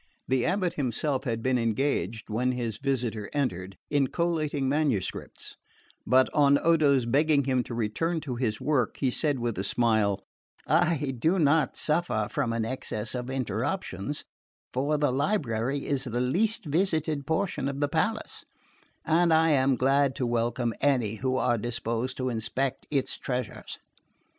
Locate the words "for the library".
14.73-15.85